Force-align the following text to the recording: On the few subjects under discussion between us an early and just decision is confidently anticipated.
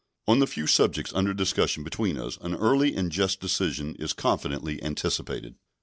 On 0.27 0.39
the 0.39 0.47
few 0.47 0.65
subjects 0.65 1.13
under 1.13 1.31
discussion 1.31 1.83
between 1.83 2.17
us 2.17 2.39
an 2.41 2.55
early 2.55 2.95
and 2.95 3.11
just 3.11 3.39
decision 3.39 3.95
is 3.99 4.13
confidently 4.13 4.81
anticipated. 4.81 5.57